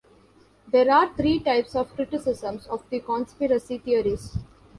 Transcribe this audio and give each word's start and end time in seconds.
There 0.71 0.89
are 0.91 1.13
three 1.15 1.41
types 1.41 1.75
of 1.75 1.93
criticisms 1.93 2.65
of 2.65 2.81
the 2.89 3.01
conspiracy 3.01 3.77
theories. 3.77 4.35